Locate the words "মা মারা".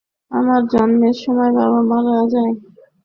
1.83-2.25